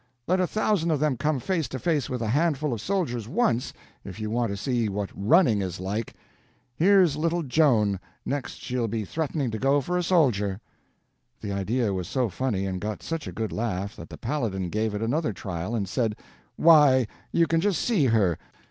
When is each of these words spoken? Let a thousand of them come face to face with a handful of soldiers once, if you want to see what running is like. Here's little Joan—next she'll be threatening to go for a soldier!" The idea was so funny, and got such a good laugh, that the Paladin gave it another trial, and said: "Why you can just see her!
Let 0.27 0.39
a 0.39 0.47
thousand 0.47 0.89
of 0.89 0.99
them 0.99 1.15
come 1.15 1.39
face 1.39 1.67
to 1.67 1.77
face 1.77 2.09
with 2.09 2.23
a 2.23 2.29
handful 2.29 2.73
of 2.73 2.81
soldiers 2.81 3.27
once, 3.27 3.71
if 4.03 4.19
you 4.19 4.31
want 4.31 4.49
to 4.49 4.57
see 4.57 4.89
what 4.89 5.11
running 5.13 5.61
is 5.61 5.79
like. 5.79 6.15
Here's 6.75 7.15
little 7.17 7.43
Joan—next 7.43 8.53
she'll 8.55 8.87
be 8.87 9.05
threatening 9.05 9.51
to 9.51 9.59
go 9.59 9.79
for 9.79 9.99
a 9.99 10.01
soldier!" 10.01 10.59
The 11.39 11.51
idea 11.51 11.93
was 11.93 12.07
so 12.07 12.29
funny, 12.29 12.65
and 12.65 12.81
got 12.81 13.03
such 13.03 13.27
a 13.27 13.31
good 13.31 13.51
laugh, 13.51 13.95
that 13.95 14.09
the 14.09 14.17
Paladin 14.17 14.71
gave 14.71 14.95
it 14.95 15.03
another 15.03 15.33
trial, 15.33 15.75
and 15.75 15.87
said: 15.87 16.15
"Why 16.55 17.05
you 17.31 17.45
can 17.45 17.61
just 17.61 17.79
see 17.79 18.05
her! 18.07 18.39